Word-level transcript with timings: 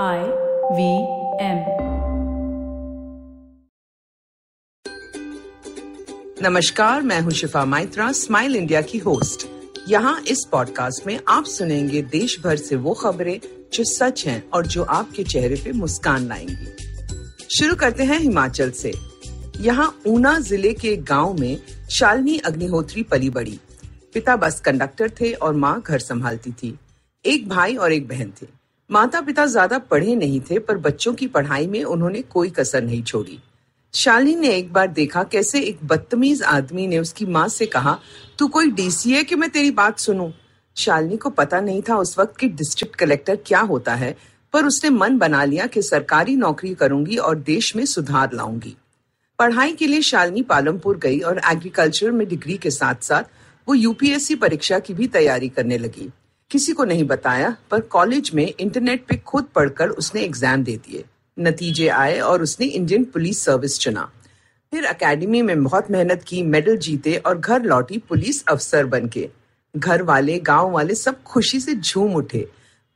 I 0.00 0.18
V 0.72 0.90
M 1.44 1.58
नमस्कार, 6.42 7.02
मैं 7.02 7.20
हूँ 7.20 7.30
शिफा 7.30 7.64
माइत्रा, 7.64 8.12
स्माइल 8.12 8.56
इंडिया 8.56 8.82
की 8.82 8.98
होस्ट। 8.98 9.46
यहाँ 9.88 10.20
इस 10.20 10.44
पॉडकास्ट 10.52 11.06
में 11.06 11.20
आप 11.28 11.44
सुनेंगे 11.44 12.02
देश 12.02 12.40
भर 12.44 12.56
से 12.56 12.76
वो 12.76 12.94
खबरें 12.94 13.40
जो 13.72 13.84
सच 13.84 14.26
हैं 14.26 14.50
और 14.50 14.66
जो 14.66 14.82
आपके 14.82 15.24
चेहरे 15.24 15.56
पे 15.56 15.72
मुस्कान 15.72 16.28
लाएँगी। 16.28 16.66
शुरू 17.58 17.76
करते 17.76 18.04
हैं 18.04 18.18
हिमाचल 18.18 18.70
से। 18.70 18.92
यहाँ 19.60 20.00
ऊना 20.06 20.38
ज़िले 20.38 20.72
के 20.72 20.96
गाँव 20.96 21.34
में 21.34 21.62
शालिनी 21.90 22.38
अग्निहोत्री 22.38 23.02
पली 23.02 23.30
बड़ी। 23.30 23.60
पिता 24.14 24.36
बस 24.36 24.60
कंडक्टर 24.60 25.10
थे 25.10 25.32
और 25.32 25.54
माँ 25.54 25.82
घर 25.86 25.98
संभालती 25.98 26.52
थी। 26.52 26.78
एक 27.26 27.48
भाई 27.48 27.76
और 27.76 27.92
एक 27.92 28.08
बहन 28.08 28.32
थे। 28.42 28.61
माता 28.92 29.20
पिता 29.20 29.44
ज़्यादा 29.46 29.78
पढ़े 29.80 30.14
नहीं 30.14 30.40
थे, 30.40 30.58
पर 30.58 30.78
बच्चों 30.78 31.12
की 31.14 31.26
पढ़ाई 31.26 31.66
में 31.66 31.82
उन्होंने 31.84 32.20
कोई 32.22 32.50
कसर 32.50 32.82
नहीं 32.82 33.02
छोड़ी। 33.02 33.38
शालिनी 33.94 34.34
ने 34.36 34.48
एक 34.48 34.72
बार 34.72 34.86
देखा 34.88 35.22
कैसे 35.24 35.60
एक 35.60 35.78
बदतमीज 35.84 36.42
आदमी 36.42 36.86
ने 36.86 36.98
उसकी 36.98 37.26
माँ 37.26 37.46
से 37.48 37.66
कहा, 37.66 37.98
तू 38.38 38.48
कोई 38.48 38.70
डीसी 38.70 39.12
है 39.12 39.24
कि 39.24 39.36
मैं 39.36 39.50
तेरी 39.50 39.70
बात 39.70 39.98
सुनूं? 39.98 40.30
शालिनी 40.76 41.16
को 41.16 41.30
पता 41.30 41.60
नहीं 41.60 41.82
था 41.82 41.96
उस 41.96 42.18
वक्त 42.18 42.36
कि 42.36 42.48
डिस्ट्रिक्ट 42.50 42.96
कलेक्टर 42.96 43.36
क्या 43.46 43.60
होता 43.62 43.94
है, 43.94 44.14
पर 44.52 44.66
उसने 44.66 44.90
मन 44.90 45.18
बना 45.18 45.44
लिया 45.44 45.66
कि 45.66 45.82
सरकारी 45.82 46.36
नौकरी 46.36 46.74
करूँगी 46.74 47.16
और 47.16 47.38
देश 47.40 47.74
में 47.76 47.84
सुधार 47.86 48.32
लाऊँगी। 48.34 48.76
पढ़ाई 49.38 49.72
के 49.72 49.86
लिए 49.86 50.02
शालिनी 50.02 50.42
पालमपुर 50.42 50.98
गई 50.98 51.20
और 51.20 51.40
एग्रीकल्चर 51.50 52.10
में 52.10 52.28
डिग्री 52.28 52.56
के 52.56 52.70
साथ 52.70 53.04
साथ 53.04 53.38
वो 53.68 53.74
यूपीएससी 53.74 54.34
परीक्षा 54.34 54.78
की 54.78 54.94
भी 54.94 55.06
तैयारी 55.08 55.48
करने 55.48 55.78
लगी। 55.78 56.10
किसी 56.52 56.72
को 56.72 56.84
नहीं 56.84 57.04
बताया, 57.04 57.56
पर 57.70 57.80
कॉलेज 57.80 58.30
में 58.34 58.52
इंटरनेट 58.60 59.04
पे 59.06 59.16
खुद 59.16 59.44
पढ़कर 59.54 59.88
उसने 59.88 60.22
एग्ज़ाम 60.22 60.64
दे 60.64 60.76
दिए। 60.76 61.04
नतीजे 61.36 61.88
आए 61.88 62.18
और 62.20 62.42
उसने 62.42 62.66
इंडियन 62.66 63.04
पुलिस 63.04 63.44
सर्विस 63.44 63.78
चुना। 63.78 64.10
फिर 64.72 64.84
एकेडमी 64.84 65.42
में 65.42 65.62
बहुत 65.64 65.90
मेहनत 65.90 66.22
की, 66.22 66.42
मेडल 66.42 66.76
जीते 66.76 67.16
और 67.16 67.38
घर 67.38 67.62
लौटी 67.62 67.98
पुलिस 67.98 68.42
अफसर 68.44 68.84
बन 68.86 69.08
के 69.08 69.28
घर 69.74 70.02
वाले 70.02 70.38
गाँव 70.38 70.70
वाले 70.70 70.94
सब 70.94 71.22
खुशी 71.22 71.60
से 71.60 71.74
झूम 71.74 72.14
उठे। 72.14 72.46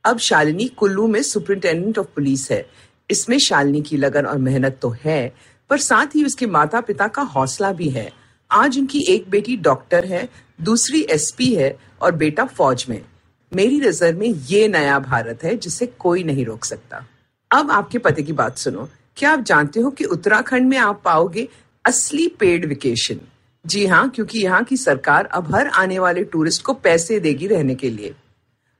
अब 0.05 0.17
शालिनी 0.19 0.65
कुल्लू 0.67 1.07
में 1.07 1.21
सुपरिंटेंडेंट 1.23 1.97
ऑफ़ 1.97 2.07
पुलिस 2.15 2.49
है। 2.51 2.65
इसमें 3.09 3.37
शालिनी 3.39 3.81
की 3.81 3.97
लगन 3.97 4.25
और 4.25 4.37
मेहनत 4.37 4.79
तो 4.81 4.95
है, 5.01 5.33
पर 5.69 5.77
साथ 5.77 6.15
ही 6.15 6.23
उसके 6.25 6.45
माता 6.45 6.81
पिता 6.81 7.07
का 7.07 7.21
हौसला 7.21 7.71
भी 7.71 7.89
है। 7.89 8.11
आज 8.51 8.79
उनकी 8.79 9.05
एक 9.09 9.29
बेटी 9.29 9.57
डॉक्टर 9.57 10.05
है, 10.05 10.27
दूसरी 10.61 11.01
एसपी 11.01 11.53
है 11.55 11.77
और 12.01 12.11
बेटा 12.15 12.45
फौज 12.45 12.85
में। 12.89 13.01
मेरी 13.51 13.79
नज़र 13.79 14.15
में 14.15 14.27
ये 14.27 14.67
नया 14.67 14.97
भारत 14.99 15.43
है 15.43 15.55
जिसे 15.57 15.85
कोई 15.99 16.23
नहीं 16.23 16.45
रोक 16.45 16.65
सकता। 16.65 17.05
अब 17.51 17.71
आपके 17.71 17.97
पति 17.99 18.23
की 18.23 18.33
बात 18.33 18.57
सुनो। 18.57 18.87
क्या 19.17 19.31
आप 19.31 19.41
जानते 19.41 19.79
हो 19.79 19.89
कि 19.91 20.03
उत्तराखंड 20.05 20.67
में 20.69 20.77
आप 20.77 21.01
पाओगे 21.05 21.47
असली 21.85 22.27
पेड 22.39 22.65
वेकेशन 22.65 23.19
जी 23.65 23.85
हाँ 23.85 24.09
क्योंकि 24.09 24.39
यहाँ 24.39 24.63
की 24.63 24.77
सरकार 24.77 25.25
अब 25.27 25.55
हर 25.55 25.67
आने 25.69 25.99
वाले 25.99 26.23
टूरिस्ट 26.25 26.63
को 26.63 26.73
पैसे 26.75 27.19
देगी 27.19 27.47
रहने 27.47 27.75
के 27.75 27.89
लिए। 27.89 28.13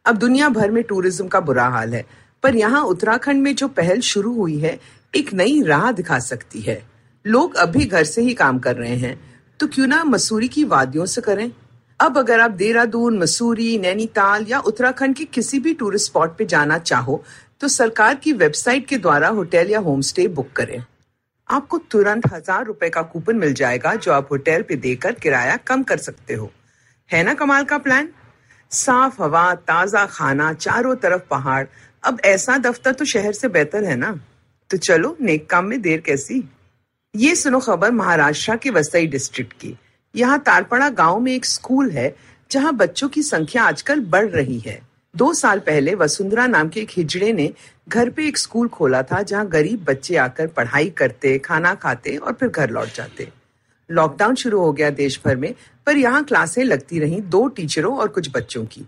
अब 0.05 0.17
दुनिया 0.17 0.49
भर 0.49 0.71
में 0.71 0.83
टूरिज़्म 0.83 1.27
का 1.27 1.39
बुरा 1.41 1.67
हाल 1.67 1.93
है, 1.93 2.05
पर 2.43 2.55
यहाँ 2.55 2.83
उत्तराखंड 2.83 3.43
में 3.43 3.55
जो 3.55 3.67
पहल 3.69 3.99
शुरू 4.01 4.33
हुई 4.33 4.57
है, 4.59 4.79
एक 5.13 5.33
नई 5.33 5.61
राह 5.63 5.91
दिखा 5.93 6.19
सकती 6.21 6.61
है। 6.61 6.81
लोग 7.25 7.55
अभी 7.57 7.85
घर 7.85 8.03
से 8.05 8.21
ही 8.21 8.33
काम 8.35 8.59
कर 8.59 8.75
रहे 8.75 8.95
हैं 8.97 9.19
तो 9.59 9.67
क्यों 9.67 9.88
ना 9.88 10.03
मसूरी 10.05 10.47
की 10.47 10.63
वादियों 10.65 11.05
से 11.05 11.21
करें? 11.21 11.51
अब 12.00 12.17
अगर 12.17 12.40
आप 12.40 12.52
देहरादून, 12.52 13.17
मसूरी, 13.17 13.78
नैनीताल 13.78 14.45
या 14.48 14.59
उत्तराखंड 14.62 15.16
के 15.16 15.26
किसी 15.26 15.59
भी 15.59 15.73
टूरिस्ट 15.73 16.08
स्पॉट 16.08 16.38
पे 16.38 16.45
जाना 16.45 16.78
चाहो 16.80 17.23
तो 17.62 17.67
सरकार 17.67 18.16
की 18.16 18.34
वेबसाइट 18.34 18.86
के 18.88 18.98
द्वारा 18.98 19.28
होटल 19.30 19.70
या 19.70 19.80
होम 19.80 20.02
स्टे 20.02 20.28
बुक 20.30 20.52
करें। 20.56 20.84
आपको 21.50 21.78
तुरंत 21.92 22.25
हज़ार 22.34 22.66
रुपए 22.66 22.90
का 22.90 23.02
कूपन 23.03 23.36
मिल 23.36 23.53
जाएगा, 23.53 23.94
जो 23.95 24.12
आप 24.12 24.28
होटल 24.31 24.62
पे 24.62 24.75
देकर 24.75 25.14
किराया 25.14 25.56
कम 25.58 25.84
कर 25.84 25.98
सकते 25.98 26.34
हो। 26.34 26.52
है 27.09 27.24
ना 27.24 27.34
कमाल 27.34 27.63
का 27.63 27.78
प्लान 27.78 28.09
साफ़ 28.72 29.22
हवा, 29.24 29.53
ताज़ा 29.56 30.06
खाना, 30.06 30.52
चारों 30.53 30.96
तरफ़ 30.96 31.22
पहाड़। 31.30 31.66
अब 32.03 32.19
ऐसा 32.25 32.57
दफ्तर 32.59 32.94
तो 32.94 33.06
शहर 33.06 33.34
से 33.34 33.47
बेहतर 33.47 33.84
है 33.84 33.96
ना? 33.96 34.12
तो 34.69 34.78
चलो 34.78 35.16
नेक 35.22 35.50
काम 35.50 35.66
में 35.66 35.81
देर 35.81 36.02
कैसी? 36.02 36.44
ये 37.13 37.36
सुनो 37.36 37.59
खबर 37.59 37.91
महाराष्ट्र 37.94 38.56
के 38.57 38.69
वसई 38.69 39.07
डिस्ट्रिक्ट 39.07 39.53
की। 39.53 39.75
यहाँ 40.17 40.39
तारपड़ा 40.39 40.89
गाँव 40.89 41.19
में 41.19 41.33
एक 41.33 41.45
स्कूल 41.45 41.89
है, 41.91 42.16
जहाँ 42.51 42.73
बच्चों 42.75 43.09
की 43.09 43.22
संख्या 43.23 43.63
आजकल 43.63 44.00
बढ़ 44.00 44.25
रही 44.25 44.59
है। 44.59 44.79
दो 45.13 45.33
साल 45.33 45.59
पहले 45.59 45.94
वसुंधरा 45.95 46.45
नाम 46.47 46.69
के 46.69 46.79
एक 46.79 46.89
हिजड़े 46.91 47.31
ने 47.33 47.51
घर 47.89 48.09
पे 48.09 48.27
एक 48.27 48.38
स्कूल 48.38 48.67
खोला 48.67 49.01
था, 49.01 49.22
जहाँ 49.22 49.47
गरीब 49.47 49.83
बच्चे 49.83 50.16
आकर 50.16 50.47
पढ़ाई 50.47 50.89
करते, 50.89 51.38
खाना 51.38 51.73
खाते 51.75 52.16
और 52.16 52.33
फिर 52.33 52.50
घर 52.50 52.69
लौट 52.69 52.95
जाते। 52.95 53.27
लॉकडाउन 53.89 54.35
शुरू 54.35 54.59
हो 54.59 54.72
गया 54.73 54.89
देश 54.89 55.19
भर 55.25 55.35
में, 55.35 55.53
पर 55.85 55.97
यहाँ 55.97 56.23
क्लासें 56.23 56.63
लगती 56.63 57.00
रहीं 57.00 57.22
दो 57.22 57.47
टीचरों 57.47 57.97
और 57.97 58.07
कुछ 58.07 58.29
बच्चों 58.35 58.66
की। 58.66 58.85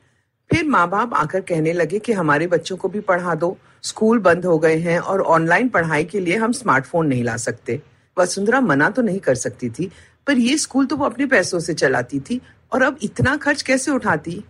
फिर 0.50 0.66
माँ 0.66 0.90
बाप 0.90 1.14
आकर 1.14 1.42
कहने 1.42 1.74
लगे 1.74 2.00
कि 2.00 2.14
हमारे 2.14 2.48
बच्चों 2.48 2.78
को 2.78 2.90
भी 2.90 3.00
पढ़ा 3.00 3.36
दो। 3.36 3.58
स्कूल 3.84 4.20
बंद 4.20 4.46
हो 4.46 4.58
गए 4.60 4.78
हैं 4.78 5.00
और 5.00 5.22
ऑनलाइन 5.22 5.70
पढ़ाई 5.70 6.04
के 6.04 6.20
लिए 6.20 6.36
हम 6.36 6.52
स्मार्टफ़ोन 6.52 7.08
नहीं 7.08 7.24
ला 7.24 7.38
सकते। 7.38 7.82
वसुंधरा 8.18 8.62
मना 8.62 8.90
तो 8.90 9.02
नहीं 9.02 9.20
कर 9.20 9.36
सकती 9.36 9.70
थी 9.70 9.90
पर 10.30 10.38
ये 10.38 10.58
स्कूल 10.58 10.86
तो 10.86 10.96
वो 10.96 11.06
अपने 11.06 11.26
पैसों 11.26 11.60
से 11.60 11.74
चलाती 11.74 12.20
थी। 12.20 12.42
और 12.74 12.82
अब 12.82 12.98
इतना 13.02 13.38
खर्च 13.38 13.62
कैसे 13.62 13.92
उठाती? 13.92 14.44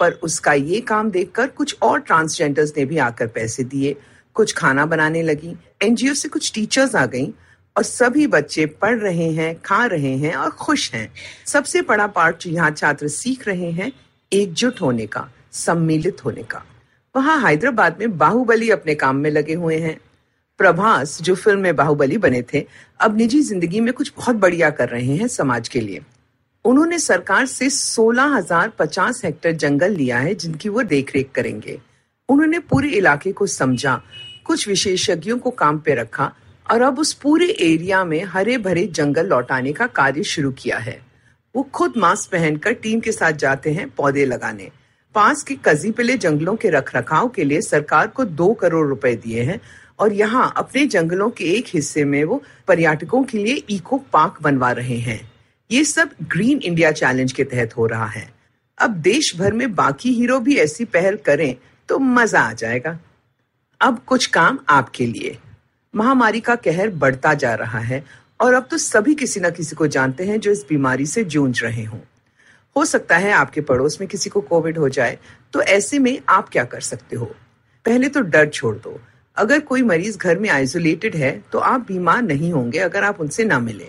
पर 0.00 0.12
उसका 0.12 0.52
ये 0.52 0.80
काम 0.80 1.10
देखकर 1.10 1.46
कुछ 1.46 1.76
और 1.82 2.00
ट्रांसजेंडर्स 2.00 2.72
ने 2.76 2.84
भी 2.84 2.98
आकर 2.98 3.26
पैसे 3.26 3.64
दिए। 3.64 3.96
कुछ 4.34 4.52
खाना 4.52 4.86
बनाने 4.86 5.22
लगी। 5.22 5.56
एनजीओ 5.82 6.14
से 6.14 6.28
कुछ 6.28 6.52
टीचर्स 6.54 6.94
आ 6.94 7.06
गई। 7.06 7.34
और 7.76 7.82
सभी 7.82 8.26
बच्चे 8.26 8.66
पढ़ 8.66 8.98
रहे 8.98 9.30
हैं, 9.32 9.62
खा 9.62 9.86
रहे 9.86 10.16
हैं 10.16 10.34
और 10.34 10.50
खुश 10.50 10.92
हैं। 10.94 11.12
सबसे 11.46 11.82
बड़ा 11.82 12.06
पार्ट 12.06 12.36
यहाँ 12.46 12.70
छात्र 12.70 13.08
सीख 13.08 13.48
रहे 13.48 13.70
हैं, 13.70 13.92
एकजुट 14.32 14.80
होने 14.80 15.06
का, 15.06 15.28
सम्मिलित 15.52 16.24
होने 16.24 16.42
का। 16.42 16.64
वहाँ 17.16 17.48
हैदराबाद 17.48 17.96
में 18.00 18.18
बाहुबली 18.18 18.70
अपने 18.70 18.94
काम 18.94 19.16
में 19.16 19.30
लगे 19.30 19.54
हुए 19.54 19.78
हैं। 19.78 20.00
प्रभास, 20.62 21.20
जो 21.22 21.34
फ़िल्म 21.34 21.60
में 21.60 21.76
बाहुबली 21.76 22.18
बने 22.18 22.42
थे, 22.42 22.66
अब 23.00 23.16
निजी 23.16 23.40
ज़िंदगी 23.42 23.80
में 23.80 23.92
कुछ 23.92 24.12
बहुत 24.16 24.36
बढ़िया 24.36 24.70
कर 24.70 24.88
रहे 24.88 25.16
हैं 25.16 25.28
समाज 25.28 25.68
के 25.68 25.80
लिए। 25.80 26.00
उन्होंने 26.64 26.98
सरकार 26.98 27.46
से 27.46 27.70
सोलह 27.70 28.36
हज़ार 28.36 28.68
पचास 28.78 29.24
हेक्टेयर 29.24 29.56
जंगल 29.56 29.92
लिया 29.92 30.18
है, 30.18 30.34
जिनकी 30.34 30.68
वो 30.68 30.82
देखरेख 30.82 31.30
करेंगे। 31.34 31.78
उन्होंने 32.28 32.58
पूरे 32.58 32.88
इलाके 32.88 33.32
को 33.32 33.46
समझा, 33.46 34.00
कुछ 34.44 34.68
विशेषज्ञों 34.68 35.38
को 35.38 35.50
काम 35.50 35.78
पे 35.78 35.94
रखा, 35.94 36.32
और 36.66 36.82
अब 36.82 36.98
उस 36.98 37.12
पूरे 37.12 37.46
एरिया 37.60 38.04
में 38.04 38.22
हरे 38.24 38.58
भरे 38.58 38.86
जंगल 38.86 39.26
लौटाने 39.26 39.72
का 39.72 39.86
कार्य 39.86 40.22
शुरू 40.24 40.50
किया 40.52 40.78
है। 40.78 41.00
वो 41.54 41.62
खुद 41.74 41.96
मास्क 41.96 42.30
पहनकर 42.32 42.72
टीम 42.72 43.00
के 43.00 43.12
साथ 43.12 43.32
जाते 43.32 43.72
हैं 43.72 43.88
पौधे 43.90 44.24
लगाने। 44.24 44.70
पास 45.14 45.42
के 45.42 45.54
कजीपिले 45.64 46.16
जंगलों 46.16 46.56
के 46.56 46.68
रख 46.70 46.94
रखाव 46.96 47.28
के 47.28 47.44
लिए 47.44 47.60
सरकार 47.60 48.06
को 48.06 48.24
दो 48.24 48.52
करोड़ 48.54 48.86
रुपए 48.88 49.14
दिए 49.16 49.42
हैं 49.42 49.60
और 50.02 50.12
यहाँ 50.12 50.52
अपने 50.56 50.86
जंगलों 50.86 51.28
के 51.30 51.44
एक 51.56 51.66
हिस्से 51.68 52.04
में 52.04 52.22
वो 52.24 52.42
पर्यटकों 52.68 53.22
के 53.24 53.38
लिए 53.38 53.54
इको 53.70 53.98
पार्क 54.12 54.38
बनवा 54.42 54.70
रहे 54.72 54.96
हैं। 54.98 55.20
ये 55.70 55.84
सब 55.84 56.10
ग्रीन 56.24 56.58
इंडिया 56.58 56.90
चैलेंज 56.92 57.32
के 57.32 57.44
तहत 57.44 57.76
हो 57.76 57.86
रहा 57.86 58.06
है। 58.06 58.28
अब 58.78 58.90
देश 59.02 59.32
भर 59.36 59.52
में 59.52 59.74
बाकी 59.74 60.12
हीरो 60.12 60.38
भी 60.40 60.56
ऐसी 60.56 60.84
पहल 60.86 61.16
करें 61.26 61.54
तो 61.88 61.98
मज़ा 61.98 62.40
आ 62.40 62.52
जाएगा। 62.52 62.98
अब 63.80 64.02
कुछ 64.06 64.26
काम 64.28 64.58
आपके 64.68 65.06
लिए। 65.06 65.38
महामारी 65.94 66.40
का 66.40 66.54
कहर 66.56 66.90
बढ़ता 66.96 67.34
जा 67.34 67.54
रहा 67.54 67.78
है 67.80 68.04
और 68.40 68.54
अब 68.54 68.66
तो 68.70 68.78
सभी 68.78 69.14
किसी 69.14 69.40
न 69.40 69.50
किसी 69.50 69.76
को 69.76 69.86
जानते 69.88 70.24
हैं 70.24 70.40
जो 70.40 70.50
इस 70.50 70.64
बीमारी 70.68 71.06
से 71.06 71.24
जूझ 71.26 71.62
रहे 71.62 71.84
हों। 71.84 72.00
हो 72.76 72.84
सकता 72.84 73.16
है 73.16 73.32
आपके 73.32 73.60
पड़ोस 73.60 74.00
में 74.00 74.08
किसी 74.08 74.30
को 74.30 74.40
कोविड 74.40 74.78
हो 74.78 74.88
जाए 74.88 75.18
तो 75.52 75.62
ऐसे 75.62 75.98
में 75.98 76.18
आप 76.28 76.48
क्या 76.48 76.64
कर 76.64 76.80
सकते 76.80 77.16
हो? 77.16 77.24
पहले 77.84 78.08
तो 78.08 78.20
डर 78.22 78.48
छोड़ 78.48 78.76
दो। 78.76 79.00
अगर 79.36 79.60
कोई 79.60 79.82
मरीज़ 79.82 80.18
घर 80.18 80.38
में 80.38 80.48
आइसोलेटेड 80.50 81.14
है 81.16 81.30
तो 81.52 81.58
आप 81.58 81.86
बीमार 81.88 82.22
नहीं 82.22 82.52
होंगे 82.52 82.78
अगर 82.78 83.04
आप 83.04 83.20
उनसे 83.20 83.44
ना 83.44 83.58
मिले। 83.58 83.86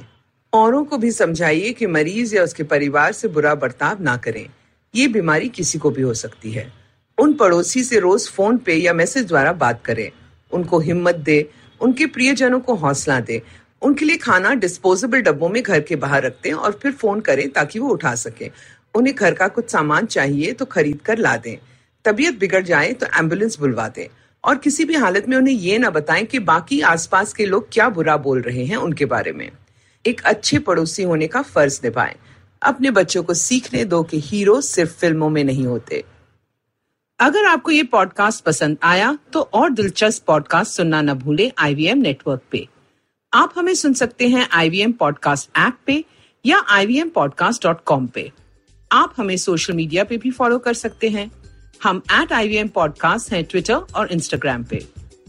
औरों 0.53 0.83
को 0.85 0.97
भी 0.97 1.12
समझाइए 1.12 1.71
कि 1.73 1.88
मरीज़ 1.88 2.35
या 2.35 2.44
उसके 2.44 2.63
परिवार 2.63 3.12
से 3.12 3.27
बुरा 3.27 3.53
बर्ताव 3.56 4.01
ना 4.01 4.15
करें। 4.18 4.45
ये 4.94 5.07
बीमारी 5.07 5.50
किसी 5.50 5.79
को 5.79 5.89
भी 5.89 6.01
हो 6.01 6.13
सकती 6.13 6.51
है। 6.51 6.71
उन 7.18 7.33
पड़ोसी 7.33 7.83
से 7.83 8.00
रोज 8.00 8.29
फ़ोन 8.29 8.57
पे 8.57 8.75
या 8.75 8.94
मैसेज 8.94 9.27
द्वारा 9.27 9.53
बात 9.53 9.83
करें। 9.85 10.09
उनको 10.51 10.79
हिम्मत 10.79 11.15
दे, 11.15 11.50
उनके 11.81 12.06
प्रियजनों 12.06 12.59
को 12.59 12.75
हौसला 12.75 13.19
दे, 13.19 13.41
उनके 13.81 14.06
लिए 14.06 14.18
खाना 14.18 14.53
डिस्पोजेबल 14.56 15.21
डब्बों 15.21 15.50
में 15.50 15.62
घर 15.63 15.81
के 15.81 15.95
बाहर 15.95 16.23
रखते 16.23 16.50
हैं 16.50 16.56
और 16.56 16.79
फिर 16.81 16.91
फ़ोन 16.91 17.21
करें 17.21 17.47
ताकि 17.50 17.79
वो 17.79 17.89
उठा 17.89 18.15
सके। 18.15 18.51
उन्हें 18.95 19.15
घर 19.15 19.33
का 19.33 19.47
कुछ 19.47 19.69
सामान 19.69 20.06
चाहिए 20.06 20.51
तो 20.53 20.65
खरीद 20.65 21.01
कर 21.01 21.18
ला 21.18 21.38
दें। 21.38 21.57
तबीयत 22.06 22.39
बिगड़ 22.39 22.63
जाए 22.63 22.94
तो 22.94 23.06
एंबुलेंस 23.18 23.59
बुलवा 23.59 23.88
दें। 23.88 24.07
और 24.44 24.57
किसी 24.57 24.86
भी 24.86 24.95
हालत 24.95 25.28
में 25.30 25.38
उन्हें 25.38 25.54
ये 25.54 25.78
ना 25.78 25.90
बताएँ 25.90 26.25
कि 26.25 26.40
बाकी 26.40 26.81
आसपास 26.81 27.34
के 27.34 27.45
लोग 27.45 27.68
क्या 27.72 27.90
बुरा 27.90 28.18
बोल 28.18 28.42
रहे 28.42 28.66
हैं 28.66 28.78
उनके 28.78 29.06
बारे 29.06 29.31
में। 29.31 29.51
एक 30.06 30.22
अच्छे 30.22 30.60
पड़ोसी 30.60 31.04
होने 31.04 31.28
का 31.28 31.42
फ़र्ज़ 31.42 31.80
निभाएँ। 31.84 32.16
अपने 32.62 32.92
बच्चों 32.92 33.24
को 33.24 33.34
सीखने 33.34 33.86
दो 33.86 34.04
कि 34.04 34.19
हीरो 34.19 34.62
सिर्फ़ 34.62 34.92
फ़िल्मों 34.92 35.30
में 35.30 35.44
नहीं 35.44 35.66
होते। 35.66 36.04
अगर 37.19 37.45
आपको 37.45 37.72
ये 37.72 37.84
पॉडकास्ट 37.84 38.44
पसंद 38.44 38.78
आया 38.84 39.18
तो 39.34 39.42
और 39.42 39.69
दिलचस्प 39.69 40.25
पॉडकास्ट 40.25 40.72
सुनना 40.72 41.01
न 41.01 41.13
भूले 41.13 41.51
आईवीएम 41.57 41.98
नेटवर्क 41.98 42.42
पे। 42.51 42.68
आप 43.34 43.54
हमें 43.57 43.74
सुन 43.74 43.94
सकते 43.94 44.28
हैं 44.28 44.48
आईवीएम 44.51 44.92
पॉडकास्ट 44.92 45.57
ऐप 45.57 45.78
पे 45.86 46.04
या 46.45 46.63
ivmpodcast.com 46.74 48.07
पे। 48.07 48.31
आप 48.92 49.13
हमें 49.18 49.38
सोशल 49.38 49.74
मीडिया 49.74 50.04
पे 50.04 50.18
भी 50.18 50.31
फॉलो 50.31 50.60
कर 50.60 50.74
सकते 50.74 51.10
हैं। 51.10 51.31
हम 51.83 52.01
एट 52.12 52.31
आई 52.33 52.47
वी 52.47 52.63
पॉडकास्ट 52.63 53.31
है 53.33 53.41
ट्विटर 53.44 53.74
और 53.74 54.12
इंस्टाग्राम 54.12 54.63
पे। 54.63 54.77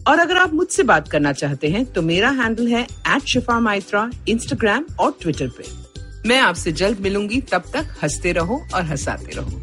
और 0.07 0.19
अगर 0.19 0.37
आप 0.37 0.53
मुझसे 0.53 0.83
बात 0.83 1.07
करना 1.07 1.31
चाहते 1.33 1.69
हैं 1.69 1.85
तो 1.85 2.01
मेरा 2.01 2.29
हैंडल 2.29 2.67
है 2.67 2.83
एट 2.83 3.25
शिफा 3.27 3.59
माइत्रा 3.59 4.09
इंस्टाग्राम 4.27 4.85
और 4.99 5.17
ट्विटर 5.21 5.47
पे। 5.47 5.63
मैं 6.29 6.39
आपसे 6.39 6.71
जल्द 6.71 6.99
मिलूँगी, 6.99 7.41
तब 7.41 7.63
तक 7.73 7.95
हँसते 8.03 8.31
रहो 8.31 8.61
और 8.73 8.83
हंसाते 8.83 9.31
रहो। 9.35 9.61